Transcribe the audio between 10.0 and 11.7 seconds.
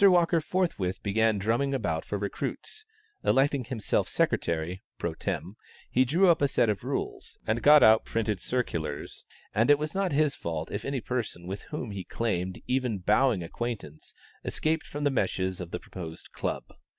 his fault if any person with